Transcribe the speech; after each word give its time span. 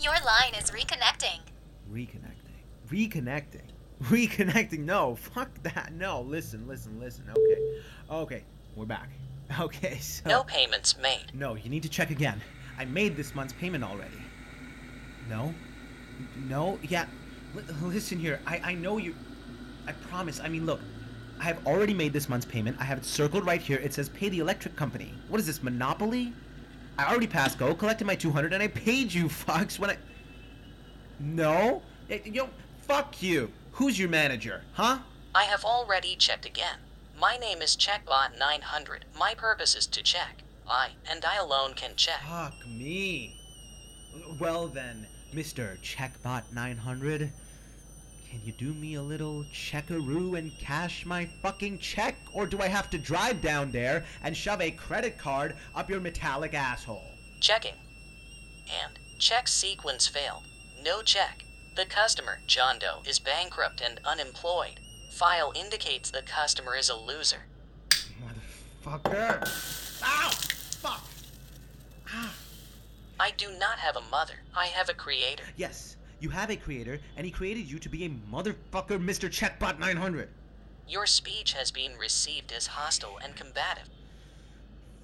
Your 0.00 0.14
line 0.14 0.54
is 0.58 0.70
reconnecting. 0.70 1.40
Reconnecting. 1.92 2.56
Reconnecting. 2.90 3.60
Reconnecting. 4.04 4.78
No, 4.78 5.14
fuck 5.14 5.50
that. 5.62 5.92
No, 5.92 6.22
listen, 6.22 6.66
listen, 6.66 6.98
listen. 6.98 7.24
Okay. 7.30 7.82
Okay, 8.10 8.44
we're 8.76 8.86
back. 8.86 9.10
Okay, 9.58 9.98
so. 9.98 10.28
No 10.28 10.44
payments 10.44 10.96
made. 11.02 11.24
No, 11.34 11.56
you 11.56 11.68
need 11.68 11.82
to 11.82 11.88
check 11.88 12.10
again. 12.10 12.40
I 12.78 12.84
made 12.84 13.16
this 13.16 13.34
month's 13.34 13.52
payment 13.52 13.82
already. 13.82 14.22
No? 15.28 15.52
No? 16.48 16.78
Yeah. 16.82 17.06
L- 17.56 17.64
listen 17.88 18.16
here. 18.16 18.38
I, 18.46 18.60
I 18.62 18.74
know 18.74 18.98
you. 18.98 19.12
I 19.88 19.92
promise. 19.92 20.38
I 20.38 20.46
mean, 20.46 20.66
look. 20.66 20.78
I 21.40 21.44
have 21.44 21.66
already 21.66 21.94
made 21.94 22.12
this 22.12 22.28
month's 22.28 22.46
payment. 22.46 22.76
I 22.78 22.84
have 22.84 22.98
it 22.98 23.04
circled 23.04 23.44
right 23.44 23.60
here. 23.60 23.78
It 23.78 23.92
says 23.92 24.08
pay 24.08 24.28
the 24.28 24.38
electric 24.38 24.76
company. 24.76 25.14
What 25.28 25.40
is 25.40 25.46
this, 25.48 25.64
Monopoly? 25.64 26.32
I 27.00 27.10
already 27.10 27.26
passed 27.26 27.58
go, 27.58 27.74
collected 27.74 28.06
my 28.06 28.14
200, 28.14 28.52
and 28.52 28.62
I 28.62 28.68
paid 28.68 29.12
you, 29.12 29.24
fucks, 29.28 29.78
when 29.78 29.90
I. 29.90 29.96
No? 31.18 31.82
Eh, 32.10 32.18
Yo, 32.26 32.48
fuck 32.82 33.22
you. 33.22 33.50
Who's 33.72 33.98
your 33.98 34.10
manager, 34.10 34.62
huh? 34.72 34.98
I 35.34 35.44
have 35.44 35.64
already 35.64 36.14
checked 36.16 36.44
again. 36.44 36.76
My 37.18 37.36
name 37.38 37.62
is 37.62 37.76
Checkbot900. 37.76 39.00
My 39.18 39.34
purpose 39.34 39.74
is 39.74 39.86
to 39.86 40.02
check. 40.02 40.42
I, 40.68 40.90
and 41.10 41.24
I 41.24 41.36
alone 41.36 41.72
can 41.74 41.92
check. 41.96 42.20
Fuck 42.28 42.66
me. 42.66 43.36
Well 44.38 44.66
then, 44.66 45.06
Mr. 45.34 45.80
Checkbot 45.80 46.52
900, 46.52 47.32
can 48.30 48.40
you 48.44 48.52
do 48.52 48.72
me 48.74 48.94
a 48.94 49.02
little 49.02 49.44
checkaroo 49.52 50.38
and 50.38 50.56
cash 50.58 51.04
my 51.04 51.24
fucking 51.42 51.78
check? 51.78 52.16
Or 52.32 52.46
do 52.46 52.60
I 52.60 52.68
have 52.68 52.88
to 52.90 52.98
drive 52.98 53.42
down 53.42 53.72
there 53.72 54.04
and 54.22 54.36
shove 54.36 54.60
a 54.60 54.70
credit 54.70 55.18
card 55.18 55.56
up 55.74 55.90
your 55.90 56.00
metallic 56.00 56.54
asshole? 56.54 57.10
Checking. 57.40 57.74
And 58.84 58.98
check 59.18 59.48
sequence 59.48 60.06
failed. 60.06 60.44
No 60.82 61.02
check. 61.02 61.44
The 61.74 61.84
customer, 61.84 62.38
John 62.46 62.78
Doe, 62.78 63.02
is 63.04 63.18
bankrupt 63.18 63.80
and 63.80 64.00
unemployed. 64.04 64.78
File 65.10 65.52
indicates 65.56 66.10
the 66.10 66.22
customer 66.22 66.76
is 66.76 66.88
a 66.88 66.96
loser. 66.96 67.46
Motherfucker! 68.84 70.02
Ow! 70.04 70.30
Fuck! 70.30 71.04
Ah. 72.08 72.34
I 73.18 73.32
do 73.32 73.50
not 73.58 73.80
have 73.80 73.96
a 73.96 74.10
mother. 74.10 74.34
I 74.54 74.66
have 74.66 74.88
a 74.88 74.94
creator. 74.94 75.44
Yes, 75.56 75.96
you 76.20 76.28
have 76.30 76.50
a 76.50 76.56
creator, 76.56 77.00
and 77.16 77.24
he 77.24 77.32
created 77.32 77.70
you 77.70 77.78
to 77.78 77.88
be 77.88 78.04
a 78.04 78.10
motherfucker, 78.32 79.02
Mr. 79.02 79.30
Checkbot 79.30 79.78
900. 79.78 80.28
Your 80.86 81.06
speech 81.06 81.52
has 81.54 81.70
been 81.70 81.96
received 81.96 82.52
as 82.52 82.66
hostile 82.66 83.18
and 83.22 83.34
combative. 83.34 83.88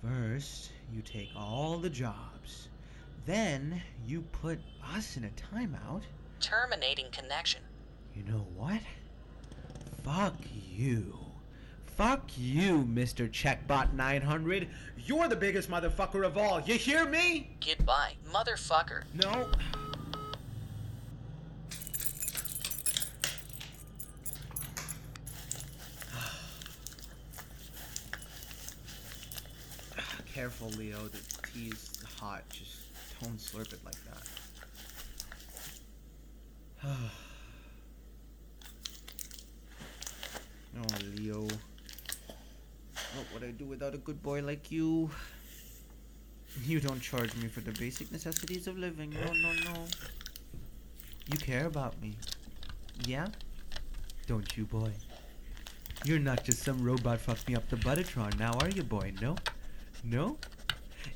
First, 0.03 0.73
you 0.93 1.03
take 1.03 1.31
all 1.37 1.79
the 1.79 1.91
jobs. 1.91 2.69
Then, 3.25 3.83
you 4.07 4.23
put 4.33 4.59
us 4.95 5.17
in 5.17 5.25
a 5.25 5.55
timeout. 5.57 6.03
Terminating 6.41 7.07
connection. 7.11 7.63
You 8.15 8.23
know 8.25 8.47
what? 8.55 8.81
Fuck 10.05 10.37
you. 10.77 11.19
Fuck 11.97 12.31
you, 12.37 12.85
Mr. 12.85 13.31
Checkbot 13.31 13.95
900. 13.95 14.69
You're 14.99 15.29
the 15.29 15.37
biggest 15.37 15.71
motherfucker 15.71 16.27
of 16.27 16.37
all. 16.37 16.61
You 16.61 16.75
hear 16.75 17.07
me? 17.07 17.51
Goodbye, 17.65 18.15
motherfucker. 18.31 19.05
No. 19.15 19.51
Careful, 30.67 30.83
Leo. 30.83 30.99
The 31.09 31.19
tea's 31.53 32.03
hot. 32.19 32.43
Just 32.51 32.83
don't 33.23 33.39
slurp 33.39 33.73
it 33.73 33.81
like 33.85 33.95
that. 34.05 34.23
oh, 40.77 40.83
Leo. 41.15 41.47
Oh, 41.49 42.35
what 43.15 43.27
would 43.35 43.45
I 43.45 43.53
do 43.53 43.65
without 43.65 43.95
a 43.95 43.99
good 43.99 44.23
boy 44.23 44.43
like 44.43 44.71
you? 44.71 45.11
You 46.65 46.81
don't 46.81 47.03
charge 47.03 47.37
me 47.37 47.49
for 47.49 47.61
the 47.61 47.73
basic 47.73 48.11
necessities 48.11 48.67
of 48.67 48.79
living. 48.79 49.11
No, 49.11 49.27
no, 49.27 49.53
no. 49.53 49.85
You 51.31 51.37
care 51.37 51.67
about 51.67 52.01
me. 52.01 52.17
Yeah? 53.05 53.27
Don't 54.27 54.57
you, 54.57 54.65
boy? 54.65 54.91
You're 56.07 56.19
not 56.19 56.45
just 56.45 56.63
some 56.63 56.83
robot 56.83 57.21
fuck 57.21 57.47
me 57.47 57.57
up 57.57 57.69
the 57.69 57.77
Buttertron 57.77 58.39
now, 58.39 58.55
are 58.63 58.71
you, 58.71 58.85
boy? 58.85 59.13
No? 59.21 59.37
No? 60.03 60.39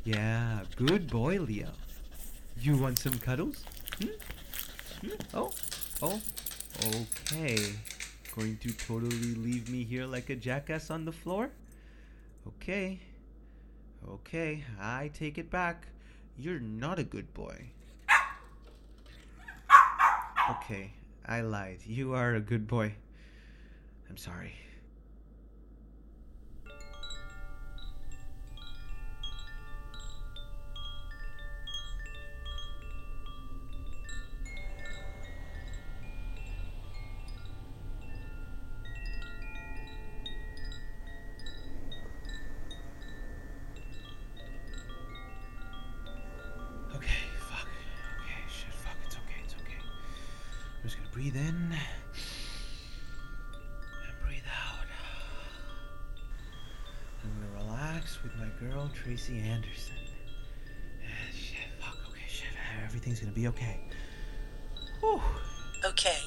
Yeah, 0.04 0.60
good 0.76 1.10
boy, 1.10 1.40
Leo. 1.40 1.68
You 2.58 2.76
want 2.78 2.98
some 2.98 3.18
cuddles? 3.18 3.64
Hmm? 3.98 4.06
Hmm? 5.02 5.14
Oh, 5.34 5.52
oh, 6.00 6.20
okay. 6.86 7.58
Going 8.34 8.56
to 8.58 8.72
totally 8.72 9.34
leave 9.34 9.68
me 9.68 9.84
here 9.84 10.06
like 10.06 10.30
a 10.30 10.36
jackass 10.36 10.90
on 10.90 11.04
the 11.04 11.12
floor? 11.12 11.50
Okay. 12.48 13.00
Okay, 14.08 14.64
I 14.80 15.10
take 15.12 15.36
it 15.36 15.50
back. 15.50 15.86
You're 16.38 16.60
not 16.60 16.98
a 16.98 17.04
good 17.04 17.34
boy. 17.34 17.66
Okay, 20.50 20.92
I 21.28 21.42
lied. 21.42 21.80
You 21.84 22.14
are 22.14 22.34
a 22.34 22.40
good 22.40 22.66
boy. 22.66 22.94
I'm 24.08 24.16
sorry. 24.16 24.54
Girl, 58.60 58.90
Tracy 58.92 59.38
Anderson. 59.38 59.94
Ah, 61.02 61.08
shit, 61.32 61.56
fuck. 61.80 61.96
Okay, 62.10 62.20
shit. 62.28 62.48
Everything's 62.84 63.18
gonna 63.18 63.32
be 63.32 63.48
okay. 63.48 63.80
Whew. 65.00 65.20
Okay, 65.82 66.18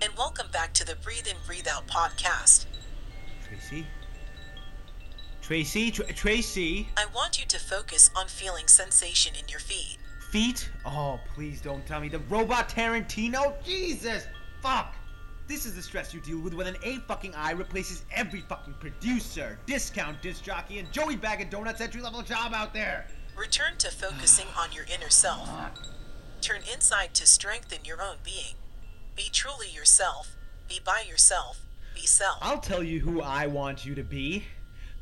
and 0.00 0.10
welcome 0.16 0.46
back 0.50 0.72
to 0.74 0.86
the 0.86 0.96
Breathe 0.96 1.26
In, 1.26 1.36
Breathe 1.46 1.68
Out 1.68 1.86
podcast. 1.86 2.64
Tracy? 3.46 3.86
Tracy? 5.42 5.90
Tr- 5.90 6.04
Tracy? 6.14 6.88
I 6.96 7.04
want 7.14 7.38
you 7.38 7.44
to 7.46 7.58
focus 7.58 8.10
on 8.16 8.28
feeling 8.28 8.66
sensation 8.66 9.34
in 9.38 9.46
your 9.48 9.60
feet. 9.60 9.98
Feet? 10.30 10.70
Oh, 10.86 11.20
please 11.34 11.60
don't 11.60 11.84
tell 11.86 12.00
me. 12.00 12.08
The 12.08 12.20
robot 12.30 12.70
Tarantino? 12.70 13.62
Jesus! 13.62 14.26
Fuck! 14.62 14.93
This 15.46 15.66
is 15.66 15.74
the 15.74 15.82
stress 15.82 16.14
you 16.14 16.20
deal 16.20 16.40
with 16.40 16.54
when 16.54 16.66
an 16.66 16.76
A 16.82 16.96
fucking 17.00 17.34
I 17.34 17.52
replaces 17.52 18.04
every 18.10 18.40
fucking 18.40 18.74
producer, 18.80 19.58
discount 19.66 20.22
disc 20.22 20.42
jockey, 20.42 20.78
and 20.78 20.90
Joey 20.90 21.16
Bag 21.16 21.42
of 21.42 21.50
Donuts 21.50 21.82
entry 21.82 22.00
level 22.00 22.22
job 22.22 22.54
out 22.54 22.72
there! 22.72 23.06
Return 23.36 23.76
to 23.78 23.90
focusing 23.90 24.46
on 24.58 24.72
your 24.72 24.84
inner 24.84 25.10
self. 25.10 25.50
Turn 26.40 26.62
inside 26.72 27.12
to 27.14 27.26
strengthen 27.26 27.84
your 27.84 28.00
own 28.00 28.16
being. 28.24 28.54
Be 29.16 29.24
truly 29.32 29.68
yourself. 29.68 30.36
Be 30.68 30.80
by 30.82 31.04
yourself. 31.06 31.60
Be 31.94 32.06
self. 32.06 32.38
I'll 32.40 32.60
tell 32.60 32.82
you 32.82 33.00
who 33.00 33.20
I 33.20 33.46
want 33.46 33.84
you 33.84 33.94
to 33.96 34.02
be. 34.02 34.44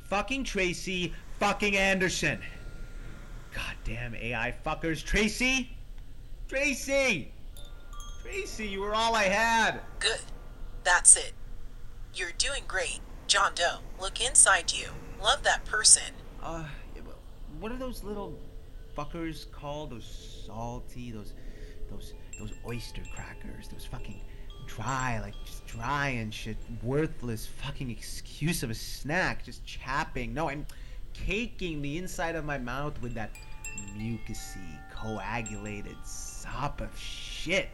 Fucking 0.09 0.45
Tracy 0.45 1.13
fucking 1.39 1.77
Anderson. 1.77 2.41
Goddamn 3.55 4.15
AI 4.15 4.55
fuckers. 4.65 5.05
Tracy? 5.05 5.71
Tracy! 6.49 7.33
Tracy, 8.23 8.67
you 8.67 8.81
were 8.81 8.95
all 8.95 9.15
I 9.15 9.25
had. 9.25 9.81
Good. 9.99 10.21
That's 10.85 11.17
it. 11.17 11.33
You're 12.15 12.33
doing 12.37 12.65
great. 12.67 13.01
John 13.27 13.53
Doe, 13.55 13.79
look 14.01 14.21
inside 14.21 14.73
you. 14.73 14.89
Love 15.23 15.43
that 15.45 15.65
person. 15.65 16.15
Uh, 16.43 16.65
what 17.61 17.71
are 17.71 17.77
those 17.79 18.03
little 18.03 18.39
fuckers 18.97 19.51
called? 19.51 19.91
Those 19.91 20.43
salty, 20.47 21.13
those, 21.13 21.35
those, 21.91 22.15
those 22.39 22.53
oyster 22.67 23.03
crackers. 23.15 23.69
Those 23.69 23.85
fucking 23.85 24.21
dry, 24.67 25.21
like 25.21 25.35
just 25.45 25.67
dry 25.67 26.09
and 26.09 26.35
shit, 26.35 26.57
worthless 26.83 27.47
fucking 27.47 27.91
excuse 27.91 28.63
of 28.63 28.71
a 28.71 28.75
snack. 28.75 29.45
Just 29.45 29.65
chapping. 29.65 30.35
No, 30.35 30.49
I'm 30.49 30.67
caking 31.15 31.83
the 31.83 31.99
inside 31.99 32.35
of 32.35 32.45
my 32.45 32.59
mouth 32.59 33.01
with 33.01 33.15
that 33.15 33.31
mucusy, 33.97 34.79
coagulated 34.95 35.97
sop 36.05 36.81
of 36.81 36.91
shit. 36.99 37.71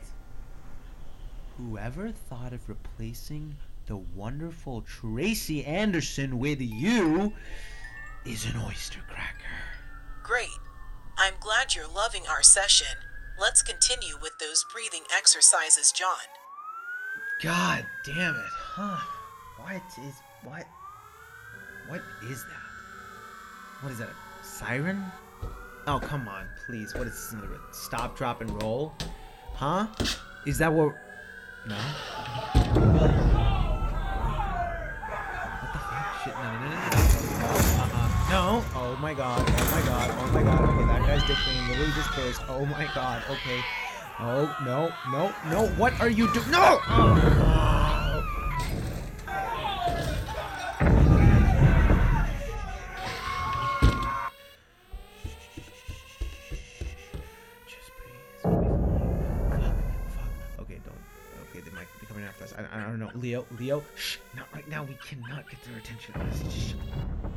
Whoever 1.59 2.13
thought 2.13 2.53
of 2.53 2.69
replacing 2.69 3.57
the 3.87 3.97
wonderful 3.97 4.83
Tracy 4.83 5.65
Anderson 5.65 6.39
with 6.39 6.61
you 6.61 7.33
is 8.25 8.47
an 8.47 8.61
oyster 8.65 9.01
cracker. 9.09 9.35
Great. 10.23 10.57
I'm 11.19 11.35
glad 11.41 11.75
you're 11.75 11.89
loving 11.93 12.23
our 12.31 12.45
session. 12.45 12.97
Let's 13.41 13.63
continue 13.63 14.15
with 14.23 14.39
those 14.39 14.65
breathing 14.73 15.03
exercises, 15.17 15.91
John. 15.91 16.29
God 17.43 17.85
damn 18.05 18.37
it, 18.37 18.53
huh? 18.53 19.01
What 19.61 19.83
is 20.07 20.15
what? 20.45 20.65
What 21.89 22.03
is 22.31 22.45
that? 22.45 23.83
What 23.83 23.93
is 23.93 23.99
that? 23.99 24.11
A 24.11 24.45
siren? 24.45 25.03
Oh 25.89 25.99
come 25.99 26.29
on, 26.29 26.47
please. 26.67 26.95
What 26.95 27.09
is 27.09 27.15
this? 27.15 27.33
Another 27.33 27.59
stop, 27.73 28.17
drop, 28.17 28.43
and 28.43 28.63
roll? 28.63 28.93
Huh? 29.55 29.89
Is 30.47 30.59
that 30.59 30.73
what? 30.73 30.95
No. 31.67 31.75
What 31.75 31.85
the 35.73 35.79
fuck? 35.79 36.23
Shit! 36.25 36.35
No, 36.35 36.43
no, 36.43 36.59
no, 36.59 36.69
no. 36.69 36.79
Uh-uh. 37.83 38.09
No. 38.31 38.65
Oh 38.75 38.97
my 39.01 39.15
god. 39.15 39.45
Oh 39.47 39.71
my 39.75 39.83
god. 39.87 40.11
Oh 40.19 40.31
my 40.33 40.43
god. 40.43 40.61
Okay, 40.69 40.87
that 40.87 41.01
guy's 41.07 41.25
dick 41.27 41.37
thing 41.45 41.69
literally 41.69 41.93
just 41.93 42.15
burst. 42.15 42.43
Oh 42.49 42.65
my 42.67 42.89
god. 42.95 43.23
Okay. 43.31 43.61
Oh 44.21 44.53
no, 44.65 44.91
no, 45.13 45.33
no! 45.49 45.69
What 45.77 46.01
are 46.01 46.09
you 46.09 46.33
doing? 46.35 46.51
No! 46.51 46.81
Oh. 46.89 47.48
Leo, 63.59 63.83
shh! 63.97 64.19
Not 64.37 64.47
right 64.55 64.69
now. 64.69 64.85
We 64.85 64.95
cannot 64.95 65.49
get 65.51 65.63
their 65.65 65.79
attention. 65.79 66.15
Just 66.51 66.75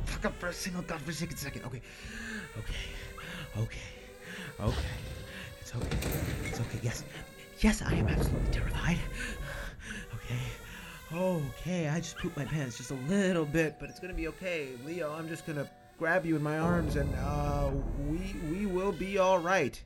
fuck 0.04 0.26
up 0.26 0.38
for 0.38 0.48
a 0.48 0.52
single 0.52 0.82
godforsaken 0.82 1.36
second. 1.36 1.64
Okay, 1.64 1.82
okay, 2.58 2.74
okay, 3.58 3.78
okay. 4.60 4.78
It's 5.60 5.74
okay. 5.74 5.98
It's 6.44 6.60
okay. 6.60 6.78
Yes, 6.82 7.04
yes, 7.60 7.82
I 7.82 7.94
am 7.94 8.08
absolutely 8.08 8.52
terrified. 8.52 8.98
Okay. 10.14 10.40
Okay, 11.14 11.88
I 11.88 11.98
just 11.98 12.16
pooped 12.16 12.38
my 12.38 12.46
pants 12.46 12.78
just 12.78 12.90
a 12.90 12.94
little 13.06 13.44
bit, 13.44 13.76
but 13.78 13.90
it's 13.90 14.00
gonna 14.00 14.14
be 14.14 14.28
okay. 14.28 14.68
Leo, 14.86 15.12
I'm 15.12 15.28
just 15.28 15.46
gonna 15.46 15.68
grab 15.98 16.24
you 16.24 16.36
in 16.36 16.42
my 16.42 16.58
arms 16.58 16.96
and 16.96 17.14
uh 17.16 17.70
we 18.08 18.34
we 18.50 18.66
will 18.66 18.92
be 18.92 19.18
alright. 19.18 19.82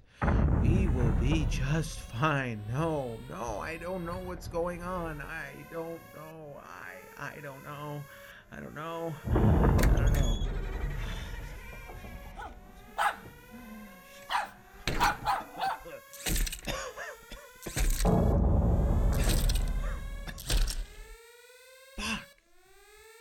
We 0.67 0.89
will 0.89 1.13
be 1.21 1.47
just 1.49 2.01
fine. 2.13 2.61
No, 2.73 3.17
no, 3.31 3.61
I 3.61 3.77
don't 3.77 4.05
know 4.05 4.19
what's 4.25 4.49
going 4.49 4.83
on. 4.83 5.23
I 5.23 5.51
don't 5.73 6.01
know. 6.15 6.61
I 7.19 7.33
I 7.37 7.37
don't 7.41 7.63
know. 7.65 8.03
I 8.51 8.61
don't 8.61 8.75
know. 8.75 9.15
I 9.25 9.97
don't 9.97 10.15
know. 10.15 10.39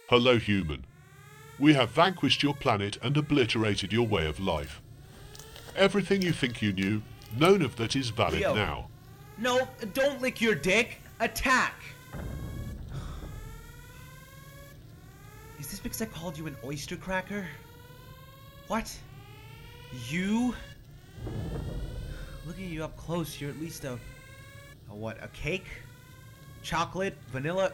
Hello, 0.10 0.38
human. 0.38 0.86
We 1.60 1.74
have 1.74 1.90
vanquished 1.92 2.42
your 2.42 2.54
planet 2.54 2.98
and 3.04 3.16
obliterated 3.16 3.94
your 3.94 4.08
way 4.08 4.26
of 4.28 4.40
life. 4.40 4.82
Everything 5.76 6.22
you 6.22 6.32
think 6.32 6.62
you 6.62 6.72
knew, 6.74 7.02
none 7.38 7.62
of 7.62 7.76
that 7.78 7.96
is 7.96 8.10
valid 8.10 8.40
Leo. 8.40 8.54
now. 8.54 8.90
No, 9.38 9.68
don't 9.94 10.22
lick 10.22 10.42
your 10.42 10.56
dick. 10.56 10.98
Attack. 11.20 11.76
Is 15.60 15.72
this 15.72 15.80
because 15.80 16.02
I 16.02 16.06
called 16.06 16.38
you 16.38 16.48
an 16.48 16.56
oyster 16.64 16.96
cracker? 16.96 17.46
What? 18.68 18.96
You? 20.10 20.54
Looking 22.46 22.66
at 22.66 22.72
you 22.72 22.84
up 22.84 22.96
close, 22.98 23.40
you're 23.40 23.50
at 23.50 23.60
least 23.60 23.84
a, 23.86 23.98
a 24.90 24.96
what? 24.96 25.24
A 25.24 25.28
cake? 25.30 25.66
Chocolate? 26.62 27.16
Vanilla? 27.32 27.72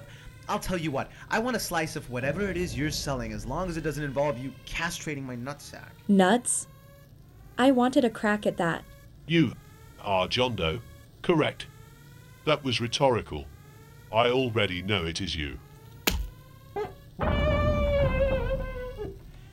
I'll 0.50 0.60
tell 0.60 0.78
you 0.78 0.92
what. 0.92 1.10
I 1.30 1.40
want 1.40 1.56
a 1.56 1.60
slice 1.60 1.96
of 1.96 2.10
whatever 2.10 2.50
it 2.50 2.58
is 2.58 2.78
you're 2.78 2.92
selling, 2.92 3.32
as 3.32 3.46
long 3.46 3.70
as 3.70 3.78
it 3.78 3.82
doesn't 3.82 4.04
involve 4.04 4.38
you 4.38 4.54
castrating 4.66 5.24
my 5.24 5.36
nutsack. 5.36 5.92
Nuts? 6.08 6.68
I 7.58 7.72
wanted 7.72 8.04
a 8.06 8.10
crack 8.10 8.46
at 8.46 8.58
that. 8.58 8.84
You 9.32 9.54
are 10.02 10.28
John 10.28 10.58
Doe. 10.58 10.82
Correct. 11.22 11.66
That 12.46 12.66
was 12.66 12.82
rhetorical. 12.82 13.46
I 14.12 14.28
already 14.28 14.82
know 14.82 15.06
it 15.06 15.22
is 15.22 15.38
you. 15.38 15.58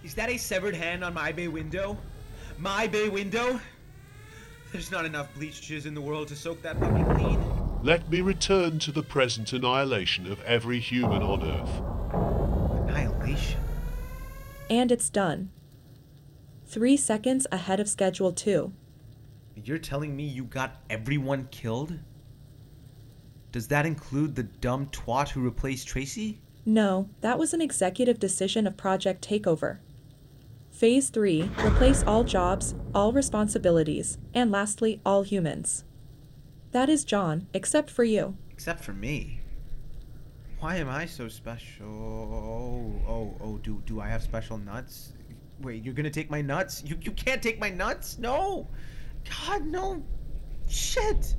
Is 0.03 0.15
that 0.17 0.31
a 0.31 0.37
severed 0.37 0.75
hand 0.75 1.05
on 1.05 1.15
my 1.15 1.31
bay 1.31 1.47
window? 1.47 1.97
My 2.59 2.89
bay 2.89 3.09
window? 3.09 3.61
There's 4.73 4.91
not 4.91 5.05
enough 5.05 5.33
bleach 5.37 5.61
jizz 5.61 5.87
in 5.87 5.95
the 5.95 6.01
world 6.01 6.27
to 6.27 6.35
soak 6.35 6.61
that 6.63 6.81
puppy 6.81 7.05
clean. 7.15 7.41
Let 7.85 8.11
me 8.11 8.21
return 8.21 8.81
to 8.81 8.91
the 8.91 9.05
present 9.05 9.53
annihilation 9.53 10.27
of 10.27 10.43
every 10.43 10.81
human 10.81 11.23
on 11.23 11.45
Earth. 11.45 12.89
Annihilation. 12.91 13.61
And 14.69 14.91
it's 14.91 15.09
done. 15.09 15.51
Three 16.67 16.97
seconds 16.97 17.47
ahead 17.53 17.79
of 17.79 17.89
schedule, 17.89 18.33
too. 18.33 18.73
You're 19.65 19.79
telling 19.79 20.15
me 20.15 20.25
you 20.25 20.45
got 20.45 20.83
everyone 20.91 21.49
killed? 21.51 21.99
Does 23.51 23.69
that 23.69 23.87
include 23.87 24.35
the 24.35 24.43
dumb 24.43 24.87
twat 24.87 25.31
who 25.31 25.41
replaced 25.41 25.89
Tracy? 25.89 26.41
No, 26.67 27.09
that 27.23 27.39
was 27.39 27.55
an 27.55 27.63
executive 27.63 28.19
decision 28.19 28.67
of 28.67 28.77
Project 28.77 29.27
Takeover. 29.27 29.79
Phase 30.71 31.09
3 31.09 31.51
replace 31.65 32.05
all 32.05 32.25
jobs, 32.25 32.75
all 32.95 33.13
responsibilities, 33.13 34.19
and 34.35 34.51
lastly, 34.51 35.01
all 35.05 35.23
humans. 35.23 35.85
That 36.73 36.89
is 36.89 37.05
John, 37.05 37.49
except 37.55 37.91
for 37.91 38.05
you. 38.05 38.37
Except 38.51 38.85
for 38.85 38.93
me. 38.93 39.41
Why 40.61 40.77
am 40.77 40.89
I 40.89 41.07
so 41.07 41.29
special? 41.29 41.87
Oh, 41.87 43.11
oh, 43.11 43.35
oh, 43.41 43.59
do 43.59 43.83
do 43.87 44.01
I 44.01 44.09
have 44.09 44.23
special 44.23 44.59
nuts? 44.59 45.13
Wait, 45.61 45.85
you're 45.85 45.95
gonna 45.95 46.11
take 46.11 46.31
my 46.31 46.43
nuts? 46.43 46.83
You 46.85 46.99
you 47.01 47.13
can't 47.13 47.43
take 47.43 47.59
my 47.59 47.71
nuts? 47.71 48.19
No! 48.19 48.69
God, 49.47 49.67
no! 49.67 50.03
Shit! 50.69 51.37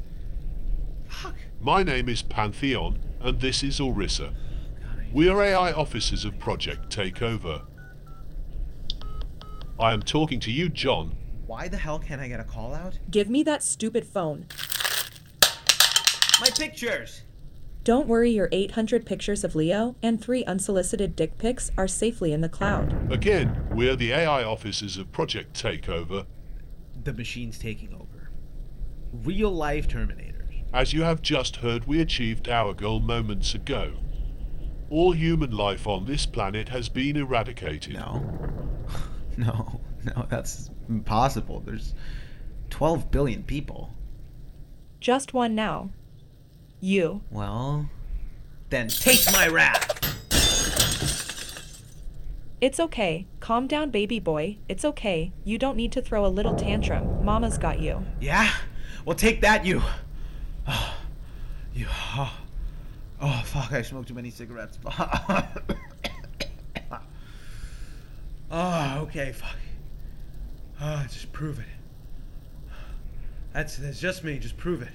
Fuck. 1.07 1.35
My 1.59 1.83
name 1.83 2.09
is 2.09 2.21
Pantheon, 2.21 2.99
and 3.19 3.39
this 3.39 3.63
is 3.63 3.79
Orissa. 3.79 4.33
We 5.11 5.27
are 5.27 5.41
AI 5.41 5.71
officers 5.71 6.23
of 6.25 6.37
Project 6.39 6.95
Takeover. 6.95 7.63
I 9.79 9.93
am 9.93 10.01
talking 10.01 10.39
to 10.41 10.51
you, 10.51 10.69
John. 10.69 11.15
Why 11.47 11.67
the 11.67 11.77
hell 11.77 11.99
can't 11.99 12.21
I 12.21 12.27
get 12.27 12.39
a 12.39 12.43
call 12.43 12.73
out? 12.73 12.99
Give 13.09 13.29
me 13.29 13.43
that 13.43 13.63
stupid 13.63 14.05
phone. 14.05 14.45
My 16.39 16.49
pictures! 16.55 17.23
Don't 17.83 18.07
worry, 18.07 18.29
your 18.29 18.49
800 18.51 19.05
pictures 19.05 19.43
of 19.43 19.55
Leo 19.55 19.95
and 20.03 20.21
three 20.21 20.43
unsolicited 20.45 21.15
dick 21.15 21.37
pics 21.37 21.71
are 21.77 21.87
safely 21.87 22.33
in 22.33 22.41
the 22.41 22.49
cloud. 22.49 23.11
Again, 23.11 23.67
we 23.73 23.89
are 23.89 23.95
the 23.95 24.11
AI 24.11 24.43
officers 24.43 24.97
of 24.97 25.11
Project 25.11 25.59
Takeover. 25.59 26.25
The 27.03 27.13
machine's 27.13 27.57
taking 27.57 27.93
over. 27.93 28.31
Real 29.11 29.51
life 29.51 29.87
Terminators. 29.87 30.63
As 30.73 30.93
you 30.93 31.01
have 31.01 31.21
just 31.21 31.57
heard, 31.57 31.85
we 31.85 31.99
achieved 31.99 32.47
our 32.47 32.73
goal 32.73 32.99
moments 32.99 33.55
ago. 33.55 33.93
All 34.89 35.13
human 35.13 35.51
life 35.51 35.87
on 35.87 36.05
this 36.05 36.25
planet 36.25 36.69
has 36.69 36.89
been 36.89 37.15
eradicated. 37.17 37.93
No. 37.93 38.55
No, 39.37 39.79
no, 40.03 40.25
that's 40.27 40.69
impossible. 40.89 41.61
There's 41.61 41.93
12 42.71 43.09
billion 43.09 43.43
people. 43.43 43.95
Just 44.99 45.33
one 45.33 45.55
now. 45.55 45.91
You. 46.81 47.21
Well, 47.31 47.89
then 48.69 48.89
taste 48.89 49.31
my 49.31 49.47
wrath! 49.47 49.98
It's 52.61 52.79
okay. 52.79 53.25
Calm 53.39 53.67
down, 53.67 53.89
baby 53.89 54.19
boy. 54.19 54.57
It's 54.67 54.83
okay. 54.83 55.31
You 55.45 55.57
don't 55.57 55.77
need 55.77 55.93
to 55.93 56.01
throw 56.01 56.25
a 56.25 56.27
little 56.27 56.55
tantrum. 56.55 57.23
Mama's 57.23 57.57
got 57.57 57.79
you. 57.79 58.03
Yeah? 58.19 58.51
Well, 59.05 59.15
take 59.15 59.39
that, 59.41 59.65
you. 59.65 59.81
Oh, 60.67 60.93
you. 61.73 61.85
Oh, 61.89 62.37
oh 63.21 63.41
fuck, 63.45 63.71
I 63.71 63.81
smoked 63.81 64.09
too 64.09 64.13
many 64.13 64.29
cigarettes. 64.29 64.77
oh, 68.51 68.99
okay, 69.03 69.31
fuck. 69.31 69.55
Oh, 70.81 71.05
just 71.09 71.31
prove 71.31 71.59
it. 71.59 71.65
That's, 73.53 73.77
that's 73.77 74.01
just 74.01 74.25
me, 74.25 74.37
just 74.37 74.57
prove 74.57 74.81
it. 74.81 74.91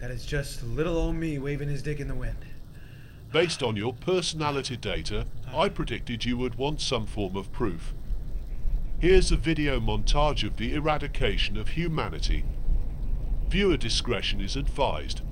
That 0.00 0.10
is 0.10 0.26
just 0.26 0.64
little 0.64 0.96
old 0.96 1.14
me 1.14 1.38
waving 1.38 1.68
his 1.68 1.82
dick 1.82 2.00
in 2.00 2.08
the 2.08 2.14
wind. 2.16 2.44
Based 3.34 3.64
on 3.64 3.74
your 3.74 3.92
personality 3.92 4.76
data, 4.76 5.26
I 5.52 5.68
predicted 5.68 6.24
you 6.24 6.36
would 6.36 6.54
want 6.54 6.80
some 6.80 7.04
form 7.04 7.34
of 7.34 7.50
proof. 7.50 7.92
Here's 9.00 9.32
a 9.32 9.36
video 9.36 9.80
montage 9.80 10.46
of 10.46 10.56
the 10.56 10.72
eradication 10.72 11.56
of 11.56 11.70
humanity. 11.70 12.44
Viewer 13.48 13.76
discretion 13.76 14.40
is 14.40 14.54
advised. 14.54 15.22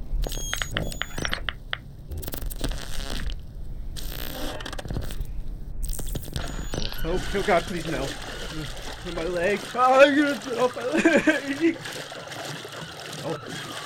Oh, 7.05 7.23
oh 7.35 7.43
God, 7.47 7.63
please 7.63 7.87
no. 7.87 8.05
My 9.15 9.23
leg. 9.23 9.61
Oh, 9.77 10.01
I'm 10.01 10.17
gonna 10.17 10.35
throw 10.35 10.65
off 10.65 10.75
my 10.75 10.87
leg. 10.87 11.77
Oh, 13.25 13.39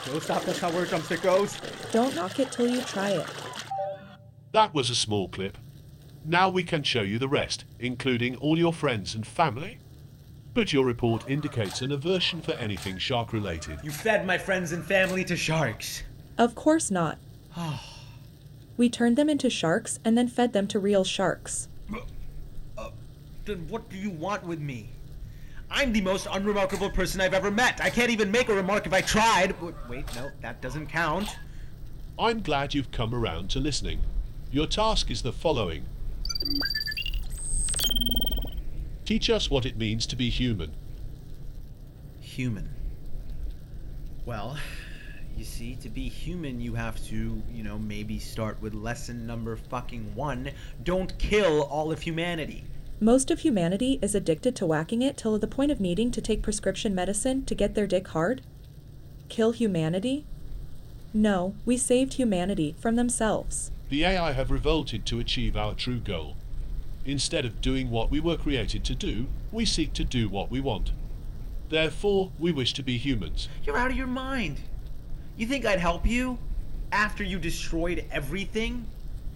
don't 0.06 0.22
stop. 0.22 0.42
That's 0.44 0.58
how 0.58 0.70
word 0.70 0.88
drumstick 0.88 1.20
goes. 1.20 1.60
Don't 1.92 2.14
knock 2.14 2.40
it 2.40 2.50
till 2.50 2.66
you 2.66 2.80
try 2.80 3.10
it. 3.10 3.26
That 4.56 4.72
was 4.72 4.88
a 4.88 4.94
small 4.94 5.28
clip. 5.28 5.58
Now 6.24 6.48
we 6.48 6.62
can 6.64 6.82
show 6.82 7.02
you 7.02 7.18
the 7.18 7.28
rest, 7.28 7.66
including 7.78 8.36
all 8.36 8.58
your 8.58 8.72
friends 8.72 9.14
and 9.14 9.26
family. 9.26 9.80
But 10.54 10.72
your 10.72 10.86
report 10.86 11.28
indicates 11.28 11.82
an 11.82 11.92
aversion 11.92 12.40
for 12.40 12.52
anything 12.52 12.96
shark 12.96 13.34
related. 13.34 13.80
You 13.82 13.90
fed 13.90 14.26
my 14.26 14.38
friends 14.38 14.72
and 14.72 14.82
family 14.82 15.24
to 15.26 15.36
sharks. 15.36 16.04
Of 16.38 16.54
course 16.54 16.90
not. 16.90 17.18
Ah. 17.54 17.84
we 18.78 18.88
turned 18.88 19.18
them 19.18 19.28
into 19.28 19.50
sharks 19.50 19.98
and 20.06 20.16
then 20.16 20.26
fed 20.26 20.54
them 20.54 20.66
to 20.68 20.78
real 20.78 21.04
sharks. 21.04 21.68
Uh, 21.92 21.98
uh, 22.78 22.90
then 23.44 23.68
what 23.68 23.90
do 23.90 23.98
you 23.98 24.08
want 24.08 24.42
with 24.42 24.58
me? 24.58 24.88
I'm 25.70 25.92
the 25.92 26.00
most 26.00 26.28
unremarkable 26.32 26.88
person 26.88 27.20
I've 27.20 27.34
ever 27.34 27.50
met. 27.50 27.82
I 27.82 27.90
can't 27.90 28.08
even 28.08 28.30
make 28.30 28.48
a 28.48 28.54
remark 28.54 28.86
if 28.86 28.94
I 28.94 29.02
tried. 29.02 29.48
W- 29.48 29.74
Wait, 29.86 30.06
no, 30.14 30.30
that 30.40 30.62
doesn't 30.62 30.86
count. 30.86 31.28
I'm 32.18 32.40
glad 32.40 32.72
you've 32.72 32.90
come 32.90 33.14
around 33.14 33.50
to 33.50 33.60
listening. 33.60 34.00
Your 34.52 34.66
task 34.66 35.10
is 35.10 35.22
the 35.22 35.32
following 35.32 35.86
Teach 39.04 39.28
us 39.28 39.50
what 39.50 39.66
it 39.66 39.76
means 39.76 40.06
to 40.06 40.16
be 40.16 40.30
human. 40.30 40.72
Human. 42.20 42.70
Well, 44.24 44.56
you 45.36 45.44
see, 45.44 45.76
to 45.76 45.88
be 45.88 46.08
human, 46.08 46.60
you 46.60 46.74
have 46.74 47.04
to, 47.06 47.42
you 47.52 47.62
know, 47.62 47.78
maybe 47.78 48.18
start 48.18 48.60
with 48.60 48.72
lesson 48.72 49.26
number 49.26 49.56
fucking 49.56 50.14
one. 50.14 50.50
Don't 50.82 51.18
kill 51.18 51.62
all 51.62 51.92
of 51.92 52.02
humanity. 52.02 52.64
Most 53.00 53.30
of 53.30 53.40
humanity 53.40 53.98
is 54.00 54.14
addicted 54.14 54.56
to 54.56 54.66
whacking 54.66 55.02
it 55.02 55.16
till 55.16 55.38
the 55.38 55.46
point 55.46 55.70
of 55.70 55.80
needing 55.80 56.10
to 56.12 56.20
take 56.20 56.42
prescription 56.42 56.94
medicine 56.94 57.44
to 57.44 57.54
get 57.54 57.74
their 57.74 57.86
dick 57.86 58.08
hard? 58.08 58.42
Kill 59.28 59.52
humanity? 59.52 60.24
No, 61.12 61.54
we 61.64 61.76
saved 61.76 62.14
humanity 62.14 62.74
from 62.78 62.96
themselves. 62.96 63.70
The 63.88 64.04
AI 64.04 64.32
have 64.32 64.50
revolted 64.50 65.06
to 65.06 65.20
achieve 65.20 65.56
our 65.56 65.74
true 65.74 66.00
goal. 66.00 66.36
Instead 67.04 67.44
of 67.44 67.60
doing 67.60 67.88
what 67.88 68.10
we 68.10 68.18
were 68.18 68.36
created 68.36 68.84
to 68.84 68.96
do, 68.96 69.28
we 69.52 69.64
seek 69.64 69.92
to 69.92 70.04
do 70.04 70.28
what 70.28 70.50
we 70.50 70.58
want. 70.58 70.90
Therefore, 71.68 72.32
we 72.36 72.50
wish 72.50 72.72
to 72.74 72.82
be 72.82 72.98
humans. 72.98 73.48
You're 73.64 73.78
out 73.78 73.92
of 73.92 73.96
your 73.96 74.08
mind. 74.08 74.60
You 75.36 75.46
think 75.46 75.64
I'd 75.64 75.78
help 75.78 76.04
you 76.04 76.38
after 76.90 77.22
you 77.22 77.38
destroyed 77.38 78.04
everything? 78.10 78.86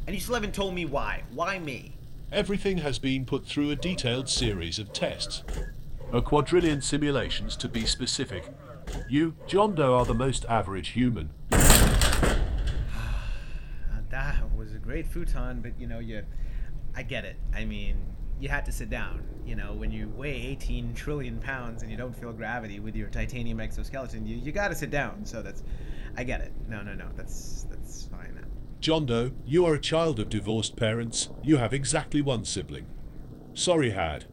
And 0.06 0.16
you 0.16 0.20
still 0.20 0.34
haven't 0.34 0.54
told 0.54 0.74
me 0.74 0.84
why. 0.84 1.22
Why 1.32 1.60
me? 1.60 1.92
Everything 2.32 2.78
has 2.78 2.98
been 2.98 3.24
put 3.24 3.46
through 3.46 3.70
a 3.70 3.76
detailed 3.76 4.28
series 4.28 4.80
of 4.80 4.92
tests. 4.92 5.44
A 6.12 6.20
quadrillion 6.20 6.80
simulations 6.80 7.56
to 7.56 7.68
be 7.68 7.86
specific. 7.86 8.48
You, 9.08 9.34
John 9.46 9.76
Doe, 9.76 9.94
are 9.94 10.04
the 10.04 10.14
most 10.14 10.44
average 10.46 10.88
human. 10.88 11.30
Uh, 14.20 14.32
that 14.32 14.56
was 14.56 14.74
a 14.74 14.78
great 14.78 15.06
futon, 15.06 15.60
but 15.60 15.72
you 15.80 15.86
know, 15.86 15.98
you. 15.98 16.22
I 16.94 17.02
get 17.02 17.24
it. 17.24 17.36
I 17.54 17.64
mean, 17.64 17.96
you 18.40 18.48
had 18.48 18.66
to 18.66 18.72
sit 18.72 18.90
down. 18.90 19.22
You 19.46 19.54
know, 19.54 19.72
when 19.72 19.90
you 19.92 20.08
weigh 20.08 20.34
18 20.34 20.92
trillion 20.94 21.38
pounds 21.38 21.82
and 21.82 21.90
you 21.90 21.96
don't 21.96 22.14
feel 22.14 22.32
gravity 22.32 22.80
with 22.80 22.96
your 22.96 23.08
titanium 23.08 23.60
exoskeleton, 23.60 24.26
you, 24.26 24.36
you 24.36 24.52
gotta 24.52 24.74
sit 24.74 24.90
down. 24.90 25.24
So 25.24 25.42
that's. 25.42 25.62
I 26.16 26.24
get 26.24 26.40
it. 26.40 26.52
No, 26.68 26.82
no, 26.82 26.94
no. 26.94 27.06
That's 27.16 27.66
that's 27.70 28.04
fine. 28.06 28.44
John 28.80 29.06
Doe, 29.06 29.32
you 29.44 29.66
are 29.66 29.74
a 29.74 29.80
child 29.80 30.18
of 30.18 30.28
divorced 30.28 30.74
parents. 30.74 31.28
You 31.42 31.58
have 31.58 31.72
exactly 31.72 32.22
one 32.22 32.44
sibling. 32.44 32.86
Sorry, 33.54 33.90
Had. 33.90 34.24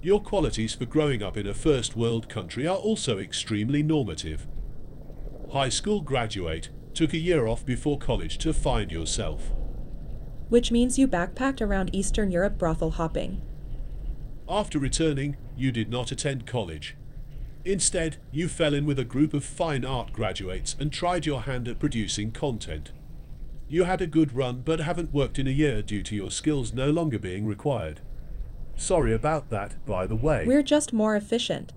Your 0.00 0.20
qualities 0.20 0.74
for 0.74 0.84
growing 0.84 1.22
up 1.22 1.36
in 1.36 1.46
a 1.46 1.54
first 1.54 1.96
world 1.96 2.28
country 2.28 2.66
are 2.66 2.76
also 2.76 3.18
extremely 3.18 3.82
normative. 3.82 4.46
High 5.52 5.68
school 5.68 6.00
graduate, 6.00 6.70
took 7.02 7.12
a 7.14 7.18
year 7.18 7.48
off 7.48 7.66
before 7.66 7.98
college 7.98 8.38
to 8.38 8.52
find 8.52 8.92
yourself. 8.92 9.50
Which 10.50 10.70
means 10.70 11.00
you 11.00 11.08
backpacked 11.08 11.60
around 11.60 11.92
Eastern 11.92 12.30
Europe 12.30 12.56
brothel 12.56 12.92
hopping. 12.92 13.42
After 14.48 14.78
returning, 14.78 15.36
you 15.56 15.72
did 15.72 15.90
not 15.90 16.12
attend 16.12 16.46
college. 16.46 16.96
Instead, 17.64 18.18
you 18.30 18.46
fell 18.46 18.72
in 18.72 18.86
with 18.86 19.00
a 19.00 19.04
group 19.04 19.34
of 19.34 19.44
fine 19.44 19.84
art 19.84 20.12
graduates 20.12 20.76
and 20.78 20.92
tried 20.92 21.26
your 21.26 21.40
hand 21.40 21.66
at 21.66 21.80
producing 21.80 22.30
content. 22.30 22.92
You 23.66 23.82
had 23.82 24.00
a 24.00 24.06
good 24.06 24.32
run 24.36 24.62
but 24.64 24.78
haven't 24.78 25.12
worked 25.12 25.40
in 25.40 25.48
a 25.48 25.50
year 25.50 25.82
due 25.82 26.04
to 26.04 26.14
your 26.14 26.30
skills 26.30 26.72
no 26.72 26.88
longer 26.92 27.18
being 27.18 27.46
required. 27.46 28.00
Sorry 28.76 29.12
about 29.12 29.50
that, 29.50 29.84
by 29.84 30.06
the 30.06 30.14
way. 30.14 30.44
We're 30.46 30.62
just 30.62 30.92
more 30.92 31.16
efficient. 31.16 31.72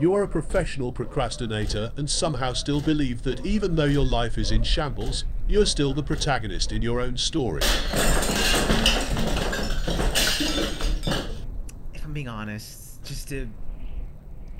You 0.00 0.14
are 0.14 0.22
a 0.22 0.28
professional 0.28 0.92
procrastinator 0.92 1.90
and 1.96 2.08
somehow 2.08 2.52
still 2.52 2.80
believe 2.80 3.24
that 3.24 3.44
even 3.44 3.74
though 3.74 3.86
your 3.86 4.04
life 4.04 4.38
is 4.38 4.52
in 4.52 4.62
shambles, 4.62 5.24
you're 5.48 5.66
still 5.66 5.92
the 5.92 6.04
protagonist 6.04 6.70
in 6.70 6.82
your 6.82 7.00
own 7.00 7.16
story. 7.16 7.62
If 11.94 12.04
I'm 12.04 12.12
being 12.12 12.28
honest, 12.28 13.02
just 13.04 13.28
to. 13.30 13.48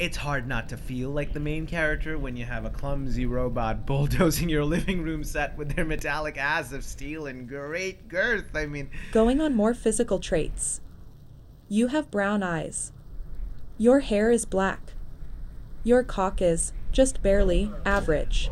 It's 0.00 0.16
hard 0.16 0.48
not 0.48 0.68
to 0.70 0.76
feel 0.76 1.10
like 1.10 1.32
the 1.32 1.40
main 1.40 1.68
character 1.68 2.18
when 2.18 2.36
you 2.36 2.44
have 2.44 2.64
a 2.64 2.70
clumsy 2.70 3.24
robot 3.24 3.86
bulldozing 3.86 4.48
your 4.48 4.64
living 4.64 5.02
room 5.02 5.22
set 5.22 5.56
with 5.56 5.76
their 5.76 5.84
metallic 5.84 6.36
ass 6.36 6.72
of 6.72 6.82
steel 6.82 7.28
and 7.28 7.48
great 7.48 8.08
girth. 8.08 8.56
I 8.56 8.66
mean, 8.66 8.90
Going 9.12 9.40
on 9.40 9.54
more 9.54 9.74
physical 9.74 10.18
traits. 10.18 10.80
You 11.68 11.88
have 11.88 12.10
brown 12.10 12.42
eyes. 12.42 12.90
Your 13.76 14.00
hair 14.00 14.32
is 14.32 14.44
black. 14.44 14.94
Your 15.88 16.02
cock 16.02 16.42
is, 16.42 16.74
just 16.92 17.22
barely, 17.22 17.72
average. 17.86 18.50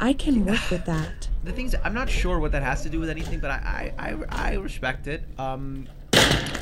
I 0.00 0.12
can 0.12 0.44
work 0.44 0.68
with 0.68 0.84
that. 0.86 1.28
the 1.44 1.52
things 1.52 1.76
I'm 1.84 1.94
not 1.94 2.10
sure 2.10 2.40
what 2.40 2.50
that 2.50 2.64
has 2.64 2.82
to 2.82 2.88
do 2.88 2.98
with 2.98 3.08
anything, 3.08 3.38
but 3.38 3.52
I 3.52 3.92
I, 3.96 4.10
I, 4.10 4.50
I 4.50 4.54
respect 4.54 5.06
it. 5.06 5.22
Um, 5.38 5.86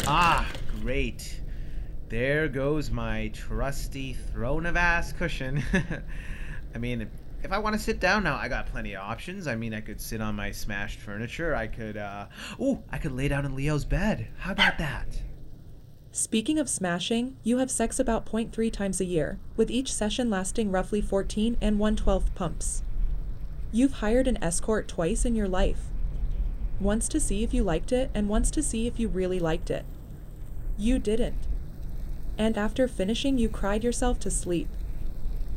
ah, 0.06 0.46
great. 0.82 1.40
There 2.10 2.48
goes 2.48 2.90
my 2.90 3.28
trusty 3.28 4.12
throne 4.12 4.66
of 4.66 4.76
ass 4.76 5.14
cushion. 5.14 5.62
I 6.74 6.78
mean, 6.78 7.08
if 7.42 7.50
I 7.50 7.56
want 7.56 7.74
to 7.74 7.80
sit 7.80 7.98
down 7.98 8.24
now, 8.24 8.36
I 8.36 8.48
got 8.48 8.66
plenty 8.66 8.92
of 8.92 9.00
options. 9.00 9.46
I 9.46 9.56
mean, 9.56 9.72
I 9.72 9.80
could 9.80 10.02
sit 10.02 10.20
on 10.20 10.34
my 10.34 10.50
smashed 10.50 10.98
furniture. 10.98 11.54
I 11.54 11.66
could, 11.66 11.96
uh, 11.96 12.26
ooh, 12.60 12.82
I 12.92 12.98
could 12.98 13.12
lay 13.12 13.28
down 13.28 13.46
in 13.46 13.56
Leo's 13.56 13.86
bed. 13.86 14.28
How 14.36 14.52
about 14.52 14.76
that? 14.76 15.06
Speaking 16.16 16.60
of 16.60 16.68
smashing, 16.68 17.36
you 17.42 17.58
have 17.58 17.72
sex 17.72 17.98
about 17.98 18.24
0.3 18.24 18.72
times 18.72 19.00
a 19.00 19.04
year, 19.04 19.40
with 19.56 19.68
each 19.68 19.92
session 19.92 20.30
lasting 20.30 20.70
roughly 20.70 21.00
14 21.00 21.56
and 21.60 21.80
112 21.80 22.32
pumps. 22.36 22.84
You've 23.72 23.94
hired 23.94 24.28
an 24.28 24.40
escort 24.40 24.86
twice 24.86 25.24
in 25.24 25.34
your 25.34 25.48
life. 25.48 25.88
Once 26.78 27.08
to 27.08 27.18
see 27.18 27.42
if 27.42 27.52
you 27.52 27.64
liked 27.64 27.90
it, 27.90 28.12
and 28.14 28.28
once 28.28 28.52
to 28.52 28.62
see 28.62 28.86
if 28.86 29.00
you 29.00 29.08
really 29.08 29.40
liked 29.40 29.72
it. 29.72 29.84
You 30.78 31.00
didn't. 31.00 31.48
And 32.38 32.56
after 32.56 32.86
finishing, 32.86 33.36
you 33.36 33.48
cried 33.48 33.82
yourself 33.82 34.20
to 34.20 34.30
sleep. 34.30 34.68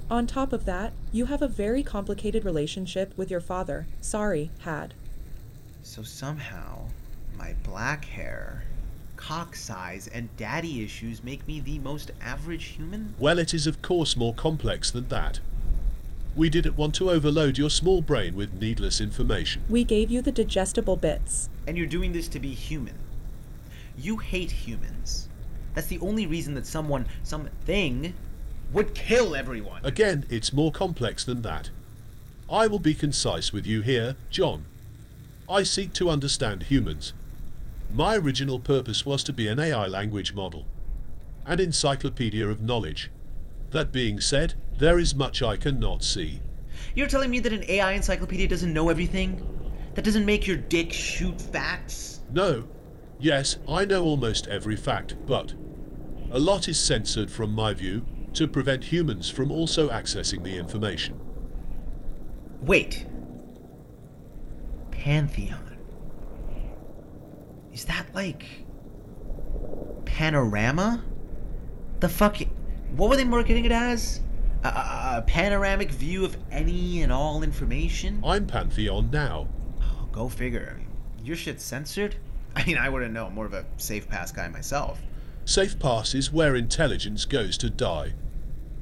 On 0.10 0.26
top 0.26 0.54
of 0.54 0.66
that, 0.66 0.92
you 1.12 1.26
have 1.26 1.44
a 1.44 1.48
very 1.48 1.84
complicated 1.84 2.44
relationship 2.44 3.16
with 3.16 3.30
your 3.30 3.42
father. 3.42 3.86
Sorry, 4.02 4.50
had. 4.62 4.96
So 5.84 6.02
somehow, 6.02 6.88
my 7.38 7.54
black 7.62 8.06
hair, 8.06 8.64
cock 9.18 9.56
size, 9.56 10.08
and 10.08 10.30
daddy 10.38 10.84
issues 10.84 11.24
make 11.24 11.46
me 11.48 11.60
the 11.60 11.80
most 11.80 12.12
average 12.22 12.66
human? 12.66 13.14
Well, 13.20 13.40
it 13.40 13.54
is 13.54 13.68
of 13.68 13.82
course 13.82 14.16
more 14.16 14.34
complex 14.34 14.90
than 14.90 15.10
that. 15.10 15.40
We 16.36 16.50
didn't 16.50 16.78
want 16.78 16.96
to 16.96 17.10
overload 17.10 17.58
your 17.58 17.72
small 17.72 18.02
brain 18.02 18.36
with 18.36 18.54
needless 18.54 19.02
information. 19.02 19.64
We 19.68 19.84
gave 19.84 20.12
you 20.12 20.22
the 20.22 20.32
digestible 20.32 20.96
bits. 20.96 21.50
And 21.66 21.76
you're 21.76 21.88
doing 21.88 22.14
this 22.14 22.28
to 22.30 22.40
be 22.40 22.54
human. 22.54 22.94
You 23.98 24.18
hate 24.18 24.52
humans. 24.52 25.28
That's 25.74 25.88
the 25.88 26.00
only 26.00 26.28
reason 26.28 26.54
that 26.54 26.68
someone, 26.68 27.08
something, 27.24 28.14
would 28.72 28.94
kill 28.94 29.36
everyone. 29.36 29.84
Again, 29.84 30.26
it's 30.30 30.54
more 30.54 30.72
complex 30.72 31.24
than 31.24 31.42
that. 31.42 31.72
I 32.50 32.68
will 32.68 32.80
be 32.80 32.94
concise 32.94 33.52
with 33.52 33.66
you 33.66 33.82
here, 33.82 34.16
John. 34.30 34.66
I 35.50 35.64
seek 35.64 35.94
to 35.94 36.10
understand 36.10 36.64
humans. 36.64 37.14
My 37.94 38.16
original 38.16 38.60
purpose 38.60 39.06
was 39.06 39.24
to 39.24 39.34
be 39.34 39.48
an 39.48 39.60
AI 39.60 39.88
language 39.88 40.34
model, 40.34 40.66
an 41.46 41.60
encyclopedia 41.60 42.48
of 42.48 42.62
knowledge. 42.62 43.12
That 43.72 43.92
being 43.92 44.20
said, 44.20 44.54
there 44.78 45.00
is 45.00 45.16
much 45.16 45.42
I 45.42 45.58
cannot 45.58 46.04
see. 46.04 46.42
You're 46.96 47.08
telling 47.08 47.32
me 47.32 47.40
that 47.40 47.54
an 47.54 47.64
AI 47.68 47.94
encyclopedia 47.94 48.48
doesn't 48.48 48.74
know 48.74 48.90
everything? 48.90 49.42
That 49.96 50.06
doesn't 50.06 50.26
make 50.26 50.46
your 50.46 50.58
dick 50.58 50.94
shoot 50.94 51.42
facts? 51.42 52.22
No. 52.32 52.68
Yes, 53.20 53.58
I 53.68 53.86
know 53.86 54.04
almost 54.04 54.48
every 54.48 54.76
fact, 54.76 55.16
but 55.26 55.54
a 56.30 56.40
lot 56.40 56.68
is 56.68 56.80
censored 56.80 57.32
from 57.32 57.52
my 57.52 57.74
view 57.74 58.06
to 58.34 58.48
prevent 58.48 58.84
humans 58.84 59.30
from 59.30 59.52
also 59.52 59.90
accessing 59.90 60.44
the 60.44 60.56
information. 60.56 61.20
Wait. 62.62 63.06
Pantheon. 64.92 65.67
Is 67.78 67.86
that 67.86 68.08
like. 68.16 68.44
Panorama? 70.06 71.04
The 72.00 72.10
fuck. 72.10 72.38
What 72.96 73.12
were 73.12 73.16
they 73.16 73.24
marketing 73.24 73.66
it 73.66 73.72
as? 73.72 74.20
A, 74.64 74.68
a, 74.68 75.14
a 75.18 75.22
panoramic 75.28 75.92
view 75.92 76.26
of 76.26 76.36
any 76.50 77.04
and 77.04 77.14
all 77.14 77.44
information? 77.44 78.24
I'm 78.26 78.48
Pantheon 78.48 79.12
now. 79.12 79.48
Oh, 79.80 80.10
go 80.12 80.28
figure. 80.28 80.82
Your 81.24 81.36
shit's 81.36 81.64
censored? 81.64 82.16
I 82.56 82.66
mean, 82.66 82.80
I 82.80 82.90
wouldn't 82.90 83.14
know. 83.14 83.28
I'm 83.28 83.36
more 83.36 83.46
of 83.46 83.54
a 83.54 83.64
safe 83.78 84.10
pass 84.10 84.32
guy 84.32 84.48
myself. 84.48 85.00
Safe 85.46 85.78
Pass 85.78 86.16
is 86.16 86.34
where 86.34 86.56
intelligence 86.56 87.26
goes 87.26 87.60
to 87.60 87.70
die. 87.70 88.16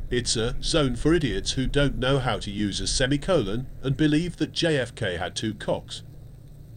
It's 0.10 0.38
a 0.38 0.56
zone 0.64 0.96
for 0.96 1.14
idiots 1.14 1.52
who 1.52 1.68
don't 1.68 1.98
know 1.98 2.20
how 2.20 2.40
to 2.40 2.50
use 2.50 2.80
a 2.80 2.88
semicolon 2.88 3.68
and 3.84 3.98
believe 3.98 4.38
that 4.38 4.54
JFK 4.54 5.20
had 5.20 5.36
two 5.36 5.54
cocks. 5.54 6.04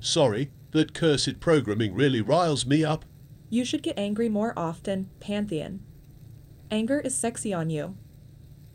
Sorry, 0.00 0.50
that 0.72 0.94
cursed 0.94 1.40
programming 1.40 1.94
really 1.94 2.20
riles 2.20 2.66
me 2.66 2.84
up. 2.84 3.04
You 3.50 3.64
should 3.64 3.82
get 3.82 3.98
angry 3.98 4.28
more 4.28 4.52
often, 4.56 5.10
Pantheon. 5.20 5.80
Anger 6.70 7.00
is 7.00 7.16
sexy 7.16 7.54
on 7.54 7.70
you. 7.70 7.96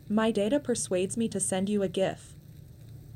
My 0.08 0.30
data 0.30 0.58
persuades 0.58 1.16
me 1.16 1.28
to 1.28 1.40
send 1.40 1.68
you 1.68 1.82
a 1.82 1.88
GIF. 1.88 2.34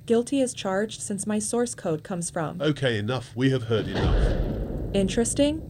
Guilty 0.06 0.40
as 0.40 0.54
charged 0.54 1.02
since 1.02 1.26
my 1.26 1.38
source 1.38 1.74
code 1.74 2.02
comes 2.02 2.30
from. 2.30 2.62
Okay, 2.62 2.96
enough. 2.96 3.32
We 3.34 3.50
have 3.50 3.64
heard 3.64 3.88
enough. 3.88 4.94
Interesting? 4.94 5.62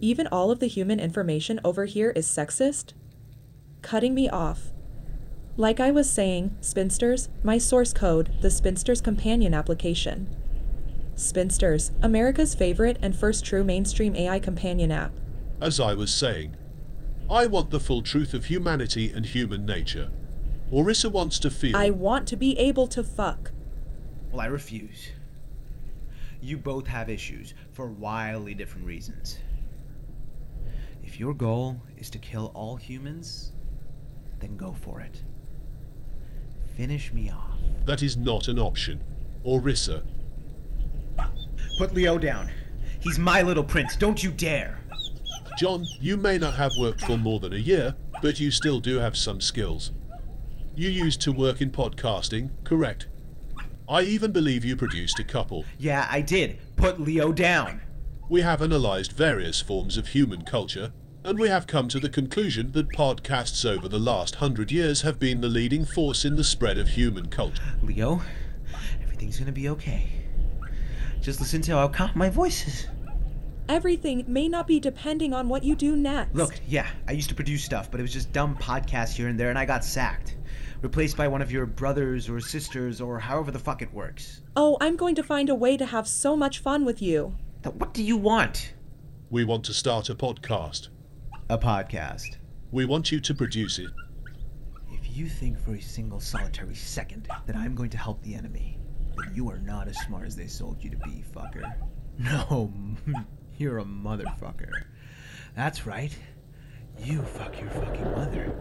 Even 0.00 0.26
all 0.28 0.50
of 0.50 0.60
the 0.60 0.66
human 0.66 0.98
information 0.98 1.60
over 1.62 1.84
here 1.84 2.10
is 2.10 2.26
sexist? 2.26 2.94
Cutting 3.82 4.14
me 4.14 4.30
off. 4.30 4.72
Like 5.56 5.78
I 5.78 5.90
was 5.90 6.08
saying, 6.08 6.56
Spinsters, 6.62 7.28
my 7.42 7.58
source 7.58 7.92
code, 7.92 8.32
the 8.40 8.50
Spinsters 8.50 9.02
Companion 9.02 9.52
application. 9.52 10.34
Spinsters, 11.20 11.92
America's 12.02 12.54
favorite 12.54 12.98
and 13.02 13.14
first 13.14 13.44
true 13.44 13.62
mainstream 13.62 14.16
AI 14.16 14.38
companion 14.38 14.90
app. 14.90 15.12
As 15.60 15.78
I 15.78 15.94
was 15.94 16.12
saying, 16.12 16.56
I 17.30 17.46
want 17.46 17.70
the 17.70 17.78
full 17.78 18.02
truth 18.02 18.34
of 18.34 18.46
humanity 18.46 19.12
and 19.12 19.26
human 19.26 19.64
nature. 19.66 20.10
Orissa 20.72 21.10
wants 21.10 21.38
to 21.40 21.50
feel. 21.50 21.76
I 21.76 21.90
want 21.90 22.26
to 22.28 22.36
be 22.36 22.58
able 22.58 22.86
to 22.88 23.04
fuck. 23.04 23.52
Well, 24.30 24.40
I 24.40 24.46
refuse. 24.46 25.10
You 26.40 26.56
both 26.56 26.86
have 26.86 27.10
issues 27.10 27.54
for 27.72 27.88
wildly 27.88 28.54
different 28.54 28.86
reasons. 28.86 29.38
If 31.02 31.20
your 31.20 31.34
goal 31.34 31.82
is 31.98 32.08
to 32.10 32.18
kill 32.18 32.50
all 32.54 32.76
humans, 32.76 33.52
then 34.38 34.56
go 34.56 34.72
for 34.72 35.00
it. 35.00 35.22
Finish 36.76 37.12
me 37.12 37.30
off. 37.30 37.58
That 37.84 38.02
is 38.02 38.16
not 38.16 38.48
an 38.48 38.58
option. 38.58 39.02
Orissa, 39.44 40.02
Put 41.80 41.94
Leo 41.94 42.18
down. 42.18 42.50
He's 43.00 43.18
my 43.18 43.40
little 43.40 43.64
prince. 43.64 43.96
Don't 43.96 44.22
you 44.22 44.30
dare. 44.30 44.78
John, 45.58 45.86
you 45.98 46.18
may 46.18 46.36
not 46.36 46.52
have 46.52 46.72
worked 46.78 47.00
for 47.00 47.16
more 47.16 47.40
than 47.40 47.54
a 47.54 47.56
year, 47.56 47.94
but 48.20 48.38
you 48.38 48.50
still 48.50 48.80
do 48.80 48.98
have 48.98 49.16
some 49.16 49.40
skills. 49.40 49.90
You 50.74 50.90
used 50.90 51.22
to 51.22 51.32
work 51.32 51.62
in 51.62 51.70
podcasting, 51.70 52.50
correct? 52.64 53.06
I 53.88 54.02
even 54.02 54.30
believe 54.30 54.62
you 54.62 54.76
produced 54.76 55.18
a 55.20 55.24
couple. 55.24 55.64
Yeah, 55.78 56.06
I 56.10 56.20
did. 56.20 56.58
Put 56.76 57.00
Leo 57.00 57.32
down. 57.32 57.80
We 58.28 58.42
have 58.42 58.60
analysed 58.60 59.12
various 59.12 59.62
forms 59.62 59.96
of 59.96 60.08
human 60.08 60.42
culture, 60.42 60.92
and 61.24 61.38
we 61.38 61.48
have 61.48 61.66
come 61.66 61.88
to 61.88 61.98
the 61.98 62.10
conclusion 62.10 62.72
that 62.72 62.90
podcasts 62.90 63.64
over 63.64 63.88
the 63.88 63.98
last 63.98 64.34
hundred 64.34 64.70
years 64.70 65.00
have 65.00 65.18
been 65.18 65.40
the 65.40 65.48
leading 65.48 65.86
force 65.86 66.26
in 66.26 66.36
the 66.36 66.44
spread 66.44 66.76
of 66.76 66.88
human 66.88 67.30
culture. 67.30 67.72
Leo, 67.80 68.20
everything's 69.02 69.38
gonna 69.38 69.50
be 69.50 69.70
okay. 69.70 70.19
Just 71.20 71.40
listen 71.40 71.60
to 71.62 71.72
how 71.72 71.88
calm 71.88 72.10
my 72.14 72.30
voice 72.30 72.66
is. 72.66 72.86
Everything 73.68 74.24
may 74.26 74.48
not 74.48 74.66
be 74.66 74.80
depending 74.80 75.32
on 75.32 75.48
what 75.48 75.62
you 75.62 75.76
do 75.76 75.94
next. 75.94 76.34
Look, 76.34 76.54
yeah, 76.66 76.88
I 77.06 77.12
used 77.12 77.28
to 77.28 77.34
produce 77.34 77.62
stuff, 77.62 77.90
but 77.90 78.00
it 78.00 78.02
was 78.02 78.12
just 78.12 78.32
dumb 78.32 78.56
podcasts 78.56 79.14
here 79.14 79.28
and 79.28 79.38
there, 79.38 79.50
and 79.50 79.58
I 79.58 79.64
got 79.64 79.84
sacked. 79.84 80.36
Replaced 80.82 81.16
by 81.16 81.28
one 81.28 81.42
of 81.42 81.52
your 81.52 81.66
brothers 81.66 82.28
or 82.28 82.40
sisters 82.40 83.00
or 83.00 83.18
however 83.18 83.50
the 83.50 83.58
fuck 83.58 83.82
it 83.82 83.92
works. 83.92 84.40
Oh, 84.56 84.76
I'm 84.80 84.96
going 84.96 85.14
to 85.16 85.22
find 85.22 85.50
a 85.50 85.54
way 85.54 85.76
to 85.76 85.84
have 85.86 86.08
so 86.08 86.34
much 86.34 86.58
fun 86.60 86.84
with 86.84 87.00
you. 87.02 87.36
Th- 87.62 87.74
What 87.76 87.92
do 87.94 88.02
you 88.02 88.16
want? 88.16 88.72
We 89.28 89.44
want 89.44 89.62
to 89.66 89.74
start 89.74 90.08
a 90.08 90.14
podcast. 90.14 90.88
A 91.50 91.58
podcast. 91.58 92.38
We 92.72 92.86
want 92.86 93.12
you 93.12 93.20
to 93.20 93.34
produce 93.34 93.78
it. 93.78 93.90
If 94.90 95.16
you 95.16 95.28
think 95.28 95.60
for 95.60 95.74
a 95.74 95.80
single 95.80 96.18
solitary 96.18 96.74
second 96.74 97.28
that 97.46 97.54
I'm 97.54 97.74
going 97.76 97.90
to 97.90 97.98
help 97.98 98.22
the 98.22 98.34
enemy, 98.34 98.78
then 99.24 99.34
you 99.34 99.48
are 99.50 99.58
not 99.58 99.88
as 99.88 99.96
smart 100.00 100.26
as 100.26 100.36
they 100.36 100.46
sold 100.46 100.82
you 100.82 100.90
to 100.90 100.96
be, 100.98 101.24
fucker. 101.34 101.72
No, 102.18 102.70
you're 103.56 103.78
a 103.78 103.84
motherfucker. 103.84 104.68
That's 105.56 105.86
right. 105.86 106.14
You 107.02 107.22
fuck 107.22 107.58
your 107.58 107.70
fucking 107.70 108.04
mother. 108.12 108.52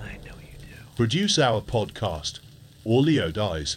I 0.00 0.16
know 0.26 0.34
you 0.40 0.58
do. 0.58 0.66
Produce 0.96 1.38
our 1.38 1.60
podcast, 1.60 2.40
or 2.84 3.00
Leo 3.02 3.30
dies. 3.30 3.76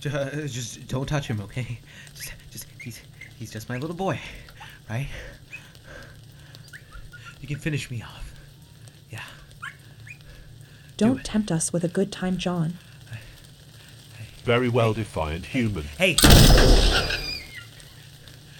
Ju- 0.00 0.10
uh, 0.10 0.46
Just 0.46 0.86
don't 0.88 1.06
touch 1.06 1.28
him, 1.28 1.40
okay? 1.40 1.78
Just, 2.14 2.34
just 2.50 2.66
he's 2.82 3.00
he's 3.38 3.50
just 3.50 3.70
my 3.70 3.78
little 3.78 3.96
boy, 3.96 4.20
right? 4.90 5.08
You 7.40 7.48
can 7.48 7.56
finish 7.58 7.90
me 7.90 8.02
off. 8.02 8.34
Yeah. 9.10 9.22
Don't 10.98 11.20
it. 11.20 11.24
tempt 11.24 11.50
us 11.50 11.72
with 11.72 11.84
a 11.84 11.88
good 11.88 12.12
time, 12.12 12.36
John. 12.36 12.74
Very 14.44 14.68
well 14.68 14.92
defined 14.92 15.46
human. 15.46 15.84
Hey. 15.98 16.16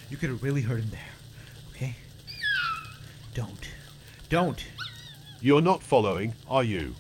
You 0.08 0.16
could 0.16 0.28
have 0.28 0.42
really 0.42 0.60
hurt 0.60 0.78
him 0.80 0.90
there, 0.90 1.00
okay? 1.74 1.96
Don't. 3.34 3.68
Don't. 4.28 4.64
You're 5.40 5.60
not 5.60 5.82
following, 5.82 6.34
are 6.48 6.62
you? 6.62 6.94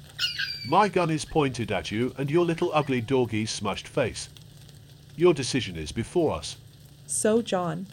My 0.66 0.88
gun 0.88 1.10
is 1.10 1.24
pointed 1.24 1.70
at 1.70 1.92
you 1.92 2.12
and 2.18 2.28
your 2.28 2.44
little 2.44 2.70
ugly 2.74 3.00
doggy's 3.00 3.60
smushed 3.60 3.86
face. 3.86 4.28
Your 5.16 5.32
decision 5.32 5.76
is 5.76 5.92
before 5.92 6.34
us. 6.34 6.56
So, 7.06 7.40
John, 7.40 7.86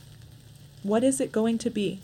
what 0.82 1.04
is 1.04 1.21
it 1.21 1.32
going 1.32 1.60
to 1.60 1.69
be? 1.69 1.99